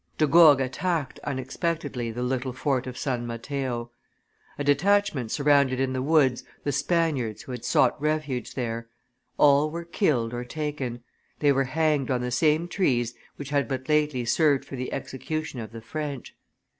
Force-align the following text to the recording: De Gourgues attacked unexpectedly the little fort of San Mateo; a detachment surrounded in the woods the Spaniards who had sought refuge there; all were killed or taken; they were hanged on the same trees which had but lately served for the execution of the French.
De 0.17 0.25
Gourgues 0.25 0.63
attacked 0.63 1.19
unexpectedly 1.25 2.09
the 2.09 2.23
little 2.23 2.53
fort 2.53 2.87
of 2.87 2.97
San 2.97 3.27
Mateo; 3.27 3.91
a 4.57 4.63
detachment 4.63 5.29
surrounded 5.29 5.79
in 5.79 5.93
the 5.93 6.01
woods 6.01 6.43
the 6.63 6.71
Spaniards 6.71 7.43
who 7.43 7.51
had 7.51 7.63
sought 7.63 8.01
refuge 8.01 8.55
there; 8.55 8.87
all 9.37 9.69
were 9.69 9.85
killed 9.85 10.33
or 10.33 10.43
taken; 10.43 11.03
they 11.37 11.51
were 11.51 11.65
hanged 11.65 12.09
on 12.09 12.21
the 12.21 12.31
same 12.31 12.67
trees 12.67 13.13
which 13.35 13.51
had 13.51 13.67
but 13.67 13.87
lately 13.87 14.25
served 14.25 14.65
for 14.65 14.75
the 14.75 14.91
execution 14.91 15.59
of 15.59 15.71
the 15.71 15.81
French. 15.81 16.35